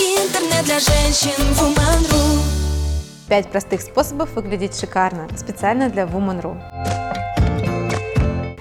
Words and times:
Интернет 0.00 0.64
для 0.64 0.78
женщин 0.78 1.32
Woman.ru 1.54 2.38
Пять 3.28 3.50
простых 3.50 3.80
способов 3.80 4.32
выглядеть 4.34 4.78
шикарно, 4.78 5.26
специально 5.36 5.90
для 5.90 6.04
Woman.ru. 6.04 6.56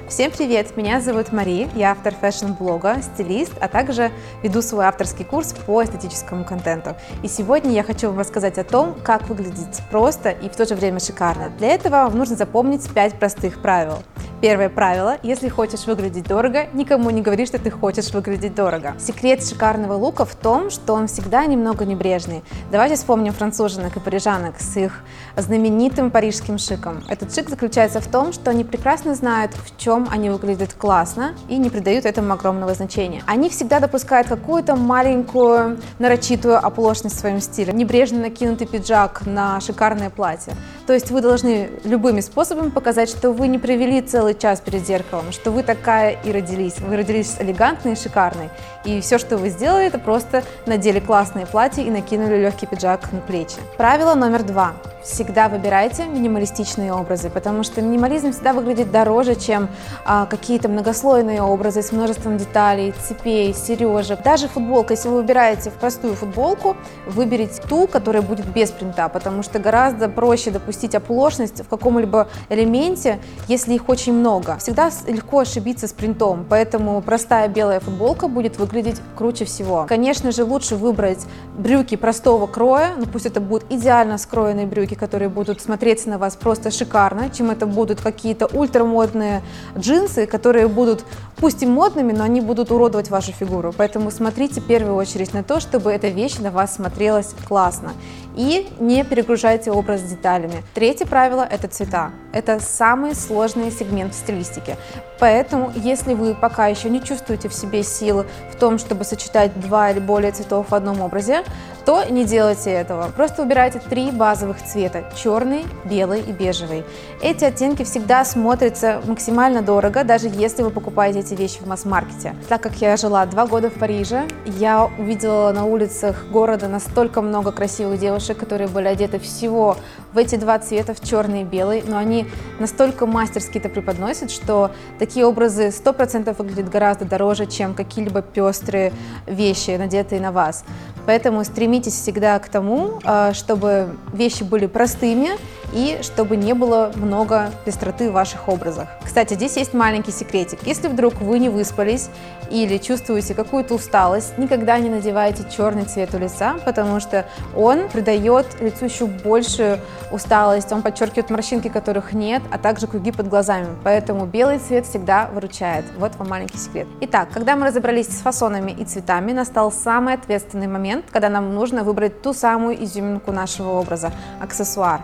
Всем 0.09 0.31
привет! 0.31 0.75
Меня 0.75 0.99
зовут 0.99 1.31
Мари, 1.31 1.69
я 1.75 1.91
автор 1.91 2.15
фэшн-блога, 2.15 3.03
стилист, 3.03 3.53
а 3.61 3.67
также 3.67 4.11
веду 4.41 4.63
свой 4.63 4.85
авторский 4.85 5.25
курс 5.25 5.53
по 5.67 5.83
эстетическому 5.83 6.43
контенту. 6.43 6.95
И 7.21 7.27
сегодня 7.27 7.71
я 7.71 7.83
хочу 7.83 8.07
вам 8.07 8.17
рассказать 8.17 8.57
о 8.57 8.63
том, 8.63 8.95
как 9.03 9.29
выглядеть 9.29 9.79
просто 9.91 10.31
и 10.31 10.49
в 10.49 10.55
то 10.55 10.65
же 10.65 10.73
время 10.73 10.99
шикарно. 10.99 11.51
Для 11.59 11.67
этого 11.67 11.97
вам 11.97 12.17
нужно 12.17 12.35
запомнить 12.35 12.89
5 12.91 13.19
простых 13.19 13.61
правил. 13.61 14.01
Первое 14.39 14.69
правило. 14.69 15.17
Если 15.23 15.49
хочешь 15.49 15.87
выглядеть 15.87 16.27
дорого, 16.27 16.67
никому 16.73 17.09
не 17.09 17.23
говори, 17.23 17.47
что 17.47 17.57
ты 17.57 17.71
хочешь 17.71 18.11
выглядеть 18.11 18.53
дорого. 18.53 18.93
Секрет 18.99 19.43
шикарного 19.43 19.93
лука 19.93 20.25
в 20.25 20.35
том, 20.35 20.69
что 20.69 20.93
он 20.93 21.07
всегда 21.07 21.47
немного 21.47 21.85
небрежный. 21.85 22.43
Давайте 22.71 22.97
вспомним 22.97 23.33
француженок 23.33 23.97
и 23.97 23.99
парижанок 23.99 24.59
с 24.59 24.77
их 24.77 25.03
знаменитым 25.35 26.11
парижским 26.11 26.59
шиком. 26.59 27.03
Этот 27.09 27.33
шик 27.33 27.49
заключается 27.49 27.99
в 27.99 28.05
том, 28.05 28.31
что 28.31 28.51
они 28.51 28.63
прекрасно 28.63 29.15
знают, 29.15 29.53
в 29.53 29.75
чем 29.75 30.07
они 30.11 30.29
выглядят 30.29 30.73
классно 30.73 31.33
и 31.49 31.57
не 31.57 31.71
придают 31.71 32.05
этому 32.05 32.33
огромного 32.33 32.75
значения. 32.75 33.23
Они 33.25 33.49
всегда 33.49 33.79
допускают 33.79 34.27
какую-то 34.27 34.75
маленькую 34.75 35.79
нарочитую 35.97 36.63
оплошность 36.63 37.15
в 37.15 37.19
своем 37.19 37.41
стиле. 37.41 37.73
Небрежно 37.73 38.19
накинутый 38.19 38.67
пиджак 38.67 39.25
на 39.25 39.59
шикарное 39.61 40.11
платье. 40.11 40.53
То 40.87 40.93
есть 40.93 41.11
вы 41.11 41.19
должны 41.19 41.69
любыми 41.83 42.21
способами 42.21 42.69
показать, 42.69 43.09
что 43.09 43.31
вы 43.31 43.49
не 43.49 43.59
привели 43.59 44.01
целый 44.01 44.33
час 44.33 44.61
перед 44.61 44.87
зеркалом, 44.87 45.33
что 45.33 45.51
вы 45.51 45.61
такая 45.61 46.11
и 46.23 46.31
родились. 46.31 46.79
Вы 46.79 46.95
родились 46.95 47.35
элегантной 47.39 47.91
и 47.91 47.95
шикарной. 47.95 48.49
И 48.85 49.01
все, 49.01 49.17
что 49.17 49.37
вы 49.37 49.49
сделали, 49.49 49.85
это 49.85 49.99
просто 49.99 50.45
надели 50.65 51.01
классное 51.01 51.45
платье 51.45 51.85
и 51.85 51.91
накинули 51.91 52.37
легкий 52.37 52.67
пиджак 52.67 53.11
на 53.11 53.19
плечи. 53.19 53.57
Правило 53.75 54.15
номер 54.15 54.43
два 54.43 54.75
всегда 55.07 55.47
выбирайте 55.47 56.05
минималистичные 56.05 56.93
образы, 56.93 57.29
потому 57.29 57.63
что 57.63 57.81
минимализм 57.81 58.31
всегда 58.31 58.53
выглядит 58.53 58.91
дороже, 58.91 59.35
чем 59.35 59.69
а, 60.05 60.25
какие-то 60.25 60.67
многослойные 60.67 61.41
образы 61.41 61.81
с 61.81 61.91
множеством 61.91 62.37
деталей, 62.37 62.93
цепей, 63.07 63.53
сережек. 63.53 64.21
Даже 64.21 64.47
футболка, 64.47 64.93
если 64.93 65.07
вы 65.07 65.17
выбираете 65.17 65.69
в 65.69 65.73
простую 65.73 66.13
футболку, 66.15 66.75
выберите 67.07 67.61
ту, 67.67 67.87
которая 67.87 68.21
будет 68.21 68.45
без 68.47 68.71
принта, 68.71 69.09
потому 69.09 69.43
что 69.43 69.59
гораздо 69.59 70.09
проще 70.09 70.51
допустить 70.77 70.95
оплошность 70.95 71.63
в 71.63 71.67
каком-либо 71.67 72.27
элементе, 72.49 73.19
если 73.47 73.73
их 73.73 73.89
очень 73.89 74.13
много. 74.13 74.57
Всегда 74.57 74.91
легко 75.07 75.39
ошибиться 75.39 75.87
с 75.87 75.93
принтом, 75.93 76.45
поэтому 76.47 77.01
простая 77.01 77.47
белая 77.47 77.79
футболка 77.79 78.27
будет 78.27 78.59
выглядеть 78.59 79.01
круче 79.15 79.45
всего. 79.45 79.85
Конечно 79.87 80.31
же, 80.31 80.43
лучше 80.43 80.75
выбрать 80.75 81.25
брюки 81.57 81.95
простого 81.95 82.45
кроя, 82.47 82.93
ну 82.97 83.05
пусть 83.05 83.25
это 83.25 83.39
будут 83.39 83.71
идеально 83.71 84.17
скроенные 84.17 84.67
брюки, 84.67 84.93
которые 84.93 85.29
будут 85.29 85.61
смотреться 85.61 86.09
на 86.09 86.17
вас 86.17 86.35
просто 86.35 86.69
шикарно, 86.69 87.29
чем 87.29 87.49
это 87.49 87.65
будут 87.65 88.01
какие-то 88.01 88.45
ультрамодные 88.45 89.41
джинсы, 89.77 90.27
которые 90.27 90.67
будут, 90.67 91.03
пусть 91.37 91.63
и 91.63 91.65
модными, 91.65 92.13
но 92.13 92.23
они 92.23 92.41
будут 92.41 92.71
уродовать 92.71 93.09
вашу 93.09 93.31
фигуру. 93.31 93.73
Поэтому 93.75 94.11
смотрите 94.11 94.61
в 94.61 94.67
первую 94.67 94.95
очередь 94.95 95.33
на 95.33 95.43
то, 95.43 95.59
чтобы 95.59 95.91
эта 95.91 96.09
вещь 96.09 96.37
на 96.37 96.51
вас 96.51 96.75
смотрелась 96.75 97.33
классно. 97.47 97.93
И 98.35 98.67
не 98.79 99.03
перегружайте 99.03 99.71
образ 99.71 100.03
деталями. 100.03 100.63
Третье 100.73 101.05
правило– 101.05 101.47
это 101.49 101.67
цвета. 101.67 102.11
Это 102.37 102.59
самый 102.59 103.15
сложный 103.15 103.71
сегмент 103.71 104.13
в 104.13 104.15
стилистике. 104.15 104.77
Поэтому, 105.19 105.71
если 105.75 106.13
вы 106.13 106.35
пока 106.35 106.67
еще 106.67 106.87
не 106.87 107.03
чувствуете 107.03 107.49
в 107.49 107.53
себе 107.55 107.81
силы 107.81 108.27
в 108.51 108.55
том, 108.57 108.77
чтобы 108.77 109.05
сочетать 109.05 109.59
два 109.59 109.89
или 109.89 109.99
более 109.99 110.31
цветов 110.31 110.69
в 110.69 110.75
одном 110.75 111.01
образе, 111.01 111.43
то 111.83 112.03
не 112.03 112.25
делайте 112.25 112.69
этого. 112.69 113.09
Просто 113.15 113.41
выбирайте 113.41 113.79
три 113.79 114.11
базовых 114.11 114.61
цвета– 114.61 115.05
черный, 115.15 115.65
белый 115.85 116.19
и 116.19 116.31
бежевый. 116.31 116.83
Эти 117.23 117.45
оттенки 117.45 117.83
всегда 117.83 118.23
смотрятся 118.23 119.01
максимально 119.05 119.63
дорого, 119.63 120.03
даже 120.03 120.27
если 120.27 120.61
вы 120.61 120.69
покупаете 120.69 121.21
эти 121.21 121.33
вещи 121.33 121.59
в 121.59 121.65
масс-маркете. 121.65 122.35
Так 122.49 122.61
как 122.61 122.75
я 122.75 122.97
жила 122.97 123.25
два 123.25 123.47
года 123.47 123.71
в 123.71 123.73
Париже, 123.73 124.27
я 124.45 124.87
увидела 124.99 125.51
на 125.53 125.65
улицах 125.65 126.25
города 126.29 126.67
настолько 126.67 127.21
много 127.21 127.51
красивых 127.51 127.99
девушек, 127.99 128.37
которые 128.37 128.67
были 128.67 128.87
одеты 128.87 129.17
всего 129.17 129.77
в 130.13 130.17
эти 130.19 130.35
два 130.35 130.59
цвета, 130.59 130.93
в 130.93 131.01
черный 131.01 131.41
и 131.41 131.45
белый, 131.45 131.83
но 131.87 131.97
они 131.97 132.26
настолько 132.59 133.05
мастерски 133.05 133.57
это 133.57 133.69
преподносят, 133.69 134.31
что 134.31 134.71
такие 134.99 135.25
образы 135.25 135.67
100% 135.67 136.35
выглядят 136.37 136.69
гораздо 136.69 137.05
дороже, 137.05 137.45
чем 137.45 137.73
какие-либо 137.73 138.21
пестрые 138.21 138.93
вещи, 139.25 139.75
надетые 139.77 140.21
на 140.21 140.31
вас. 140.31 140.63
Поэтому 141.07 141.43
стремитесь 141.45 141.93
всегда 141.93 142.37
к 142.37 142.49
тому, 142.49 142.99
а, 143.05 143.33
чтобы 143.33 143.95
вещи 144.13 144.43
были 144.43 144.67
простыми 144.67 145.29
и 145.73 145.99
чтобы 146.01 146.35
не 146.35 146.53
было 146.53 146.91
много 146.95 147.51
пестроты 147.65 148.09
в 148.09 148.13
ваших 148.13 148.47
образах. 148.47 148.87
Кстати, 149.03 149.33
здесь 149.33 149.57
есть 149.57 149.73
маленький 149.73 150.11
секретик. 150.11 150.59
Если 150.65 150.87
вдруг 150.87 151.15
вы 151.15 151.39
не 151.39 151.49
выспались 151.49 152.09
или 152.49 152.77
чувствуете 152.77 153.33
какую-то 153.33 153.75
усталость, 153.75 154.37
никогда 154.37 154.77
не 154.79 154.89
надевайте 154.89 155.45
черный 155.55 155.83
цвет 155.83 156.13
у 156.13 156.17
лица, 156.17 156.55
потому 156.65 156.99
что 156.99 157.25
он 157.55 157.89
придает 157.89 158.45
лицу 158.61 158.85
еще 158.85 159.05
большую 159.05 159.79
усталость, 160.11 160.71
он 160.71 160.81
подчеркивает 160.81 161.29
морщинки, 161.29 161.67
которых 161.67 162.13
нет, 162.13 162.41
а 162.51 162.57
также 162.57 162.87
круги 162.87 163.11
под 163.11 163.27
глазами. 163.27 163.67
Поэтому 163.83 164.25
белый 164.25 164.59
цвет 164.59 164.85
всегда 164.85 165.27
выручает. 165.33 165.85
Вот 165.97 166.15
вам 166.15 166.29
маленький 166.29 166.57
секрет. 166.57 166.87
Итак, 167.01 167.29
когда 167.33 167.55
мы 167.55 167.67
разобрались 167.67 168.07
с 168.07 168.21
фасонами 168.21 168.71
и 168.71 168.85
цветами, 168.85 169.33
настал 169.33 169.71
самый 169.71 170.13
ответственный 170.13 170.67
момент, 170.67 170.96
когда 171.11 171.29
нам 171.29 171.53
нужно 171.53 171.83
выбрать 171.83 172.21
ту 172.21 172.33
самую 172.33 172.83
изюминку 172.83 173.31
нашего 173.31 173.71
образа– 173.79 174.11
аксессуар. 174.41 175.01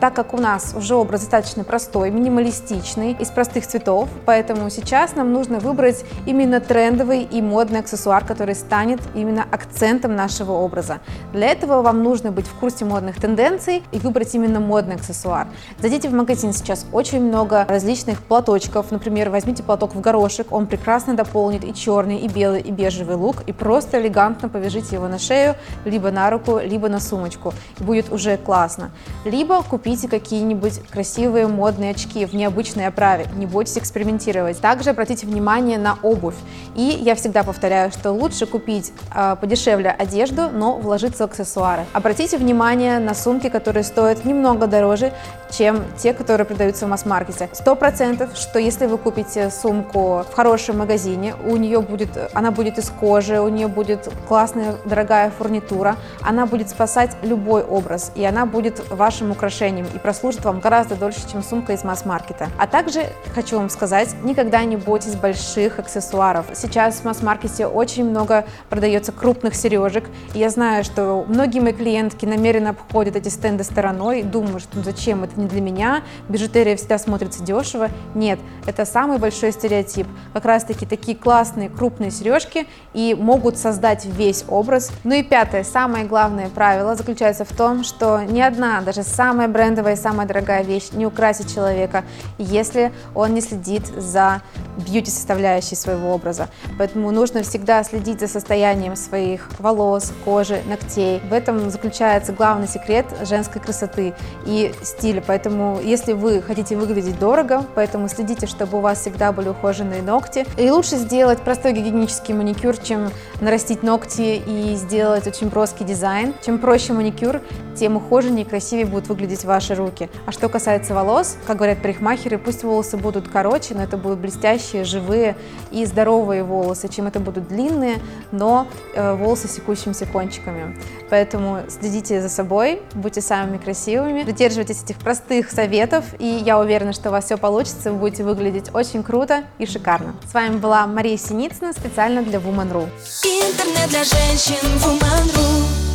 Так 0.00 0.14
как 0.14 0.34
у 0.34 0.38
нас 0.38 0.74
уже 0.76 0.94
образ 0.94 1.20
достаточно 1.22 1.64
простой, 1.64 2.10
минималистичный, 2.10 3.12
из 3.12 3.28
простых 3.28 3.66
цветов, 3.66 4.08
поэтому 4.24 4.68
сейчас 4.70 5.16
нам 5.16 5.32
нужно 5.32 5.58
выбрать 5.58 6.04
именно 6.26 6.60
трендовый 6.60 7.22
и 7.22 7.40
модный 7.40 7.80
аксессуар, 7.80 8.24
который 8.24 8.54
станет 8.54 9.00
именно 9.14 9.44
акцентом 9.50 10.14
нашего 10.14 10.52
образа. 10.52 10.98
Для 11.32 11.48
этого 11.48 11.82
вам 11.82 12.02
нужно 12.02 12.32
быть 12.32 12.46
в 12.46 12.54
курсе 12.54 12.84
модных 12.84 13.20
тенденций 13.20 13.82
и 13.92 13.98
выбрать 13.98 14.34
именно 14.34 14.60
модный 14.60 14.96
аксессуар. 14.96 15.46
Зайдите 15.78 16.08
в 16.08 16.12
магазин, 16.12 16.52
сейчас 16.52 16.86
очень 16.92 17.22
много 17.22 17.64
различных 17.68 18.22
платочков, 18.22 18.90
например, 18.90 19.30
возьмите 19.30 19.62
платок 19.62 19.94
в 19.94 20.00
горошек, 20.00 20.52
он 20.52 20.66
прекрасно 20.66 21.14
дополнит 21.14 21.64
и 21.64 21.74
черный, 21.74 22.18
и 22.18 22.28
белый, 22.28 22.60
и 22.60 22.70
бежевый 22.70 23.16
лук, 23.16 23.36
и 23.46 23.52
просто 23.52 24.00
элегантно 24.00 24.48
повяжите 24.48 24.96
его 24.96 25.08
на 25.08 25.18
шею, 25.18 25.35
либо 25.84 26.10
на 26.10 26.30
руку, 26.30 26.58
либо 26.58 26.88
на 26.88 27.00
сумочку, 27.00 27.52
и 27.80 27.84
будет 27.84 28.12
уже 28.12 28.36
классно. 28.36 28.90
Либо 29.24 29.62
купите 29.62 30.08
какие-нибудь 30.08 30.80
красивые 30.90 31.46
модные 31.46 31.90
очки 31.90 32.26
в 32.26 32.34
необычной 32.34 32.86
оправе, 32.86 33.26
не 33.36 33.46
бойтесь 33.46 33.78
экспериментировать. 33.78 34.60
Также 34.60 34.90
обратите 34.90 35.26
внимание 35.26 35.78
на 35.78 35.98
обувь. 36.02 36.36
И 36.74 36.82
я 36.82 37.14
всегда 37.14 37.42
повторяю, 37.42 37.90
что 37.90 38.12
лучше 38.12 38.46
купить 38.46 38.92
э, 39.14 39.36
подешевле 39.40 39.90
одежду, 39.90 40.50
но 40.52 40.76
вложиться 40.76 41.26
в 41.26 41.30
аксессуары. 41.30 41.84
Обратите 41.92 42.36
внимание 42.38 42.98
на 42.98 43.14
сумки, 43.14 43.48
которые 43.48 43.84
стоят 43.84 44.24
немного 44.24 44.66
дороже, 44.66 45.12
чем 45.50 45.84
те, 45.96 46.12
которые 46.12 46.46
продаются 46.46 46.86
в 46.86 46.88
масс-маркете. 46.88 47.48
Сто 47.52 47.74
процентов, 47.76 48.36
что 48.36 48.58
если 48.58 48.86
вы 48.86 48.98
купите 48.98 49.50
сумку 49.50 50.24
в 50.30 50.34
хорошем 50.34 50.78
магазине, 50.78 51.34
у 51.44 51.56
нее 51.56 51.80
будет, 51.80 52.10
она 52.34 52.50
будет 52.50 52.78
из 52.78 52.90
кожи, 52.90 53.40
у 53.40 53.48
нее 53.48 53.68
будет 53.68 54.08
классная 54.28 54.76
дорогая 54.84 55.30
фурнитура, 55.30 55.96
она 56.20 56.46
будет 56.46 56.70
спасать 56.70 57.16
любой 57.22 57.62
образ, 57.62 58.12
и 58.14 58.24
она 58.24 58.46
будет 58.46 58.82
вашим 58.90 59.30
украшением 59.30 59.86
и 59.94 59.98
прослужит 59.98 60.44
вам 60.44 60.60
гораздо 60.60 60.96
дольше, 60.96 61.20
чем 61.30 61.42
сумка 61.42 61.72
из 61.72 61.84
масс-маркета. 61.84 62.48
А 62.58 62.66
также 62.66 63.06
хочу 63.34 63.56
вам 63.56 63.70
сказать, 63.70 64.14
никогда 64.22 64.64
не 64.64 64.76
бойтесь 64.76 65.14
больших 65.14 65.78
аксессуаров. 65.78 66.46
Сейчас 66.54 66.96
в 66.96 67.04
масс-маркете 67.04 67.66
очень 67.66 68.08
много 68.08 68.44
продается 68.68 69.12
крупных 69.12 69.54
сережек, 69.54 70.04
и 70.34 70.38
я 70.38 70.50
знаю, 70.50 70.84
что 70.84 71.24
многие 71.28 71.60
мои 71.60 71.72
клиентки 71.72 72.26
намеренно 72.26 72.70
обходят 72.70 73.16
эти 73.16 73.28
стенды 73.28 73.64
стороной, 73.64 74.22
думают, 74.22 74.62
что 74.62 74.78
ну, 74.78 74.82
зачем 74.82 75.24
это 75.24 75.35
не 75.36 75.46
для 75.46 75.60
меня, 75.60 76.02
бижутерия 76.28 76.76
всегда 76.76 76.98
смотрится 76.98 77.42
дешево. 77.42 77.90
Нет, 78.14 78.38
это 78.66 78.84
самый 78.84 79.18
большой 79.18 79.52
стереотип. 79.52 80.06
Как 80.32 80.44
раз 80.44 80.64
таки 80.64 80.86
такие 80.86 81.16
классные 81.16 81.68
крупные 81.68 82.10
сережки 82.10 82.66
и 82.94 83.14
могут 83.18 83.58
создать 83.58 84.04
весь 84.04 84.44
образ. 84.48 84.90
Ну 85.04 85.14
и 85.14 85.22
пятое, 85.22 85.64
самое 85.64 86.04
главное 86.04 86.48
правило 86.48 86.94
заключается 86.94 87.44
в 87.44 87.54
том, 87.54 87.84
что 87.84 88.22
ни 88.22 88.40
одна, 88.40 88.80
даже 88.80 89.02
самая 89.02 89.48
брендовая 89.48 89.96
самая 89.96 90.26
дорогая 90.26 90.62
вещь 90.62 90.90
не 90.92 91.06
украсит 91.06 91.52
человека, 91.52 92.04
если 92.38 92.92
он 93.14 93.34
не 93.34 93.40
следит 93.40 93.86
за 93.86 94.42
бьюти-составляющей 94.76 95.76
своего 95.76 96.12
образа. 96.14 96.48
Поэтому 96.78 97.10
нужно 97.10 97.42
всегда 97.42 97.82
следить 97.82 98.20
за 98.20 98.28
состоянием 98.28 98.96
своих 98.96 99.48
волос, 99.58 100.12
кожи, 100.24 100.62
ногтей. 100.66 101.20
В 101.20 101.32
этом 101.32 101.70
заключается 101.70 102.32
главный 102.32 102.68
секрет 102.68 103.06
женской 103.22 103.60
красоты 103.60 104.14
и 104.44 104.72
стиля 104.82 105.20
поэтому 105.26 105.80
если 105.82 106.12
вы 106.12 106.40
хотите 106.40 106.76
выглядеть 106.76 107.18
дорого, 107.18 107.64
поэтому 107.74 108.08
следите, 108.08 108.46
чтобы 108.46 108.78
у 108.78 108.80
вас 108.80 109.00
всегда 109.00 109.32
были 109.32 109.48
ухоженные 109.48 110.02
ногти. 110.02 110.46
И 110.56 110.70
лучше 110.70 110.96
сделать 110.96 111.40
простой 111.40 111.72
гигиенический 111.72 112.34
маникюр, 112.34 112.76
чем 112.78 113.10
нарастить 113.40 113.82
ногти 113.82 114.42
и 114.46 114.74
сделать 114.76 115.26
очень 115.26 115.48
броский 115.48 115.84
дизайн. 115.84 116.34
Чем 116.44 116.58
проще 116.58 116.92
маникюр, 116.92 117.42
тем 117.74 117.96
ухоженнее 117.96 118.44
и 118.44 118.48
красивее 118.48 118.86
будут 118.86 119.08
выглядеть 119.08 119.44
ваши 119.44 119.74
руки. 119.74 120.08
А 120.24 120.32
что 120.32 120.48
касается 120.48 120.94
волос, 120.94 121.36
как 121.46 121.56
говорят 121.56 121.82
парикмахеры, 121.82 122.38
пусть 122.38 122.64
волосы 122.64 122.96
будут 122.96 123.28
короче, 123.28 123.74
но 123.74 123.82
это 123.82 123.96
будут 123.96 124.18
блестящие, 124.20 124.84
живые 124.84 125.36
и 125.70 125.84
здоровые 125.84 126.42
волосы, 126.42 126.88
чем 126.88 127.06
это 127.06 127.20
будут 127.20 127.48
длинные, 127.48 127.96
но 128.32 128.66
э, 128.94 129.14
волосы 129.14 129.48
с 129.48 129.56
секущимися 129.56 130.06
кончиками. 130.06 130.76
Поэтому 131.10 131.60
следите 131.68 132.20
за 132.20 132.28
собой, 132.28 132.82
будьте 132.94 133.20
самыми 133.20 133.58
красивыми, 133.58 134.22
придерживайтесь 134.24 134.82
этих 134.82 134.98
простых 135.16 135.50
советов, 135.50 136.04
и 136.18 136.26
я 136.26 136.58
уверена, 136.58 136.92
что 136.92 137.08
у 137.08 137.12
вас 137.12 137.24
все 137.24 137.36
получится, 137.36 137.92
вы 137.92 137.98
будете 137.98 138.24
выглядеть 138.24 138.74
очень 138.74 139.02
круто 139.02 139.44
и 139.58 139.66
шикарно. 139.66 140.14
С 140.30 140.34
вами 140.34 140.56
была 140.56 140.86
Мария 140.86 141.16
Синицына 141.16 141.72
специально 141.72 142.22
для 142.22 142.38
Woman.ru. 142.38 142.88
Интернет 143.24 143.88
для 143.88 144.04
женщин 144.04 144.56
Woman.ru 144.84 145.85